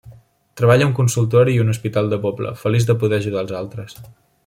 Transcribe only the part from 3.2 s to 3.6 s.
ajudar els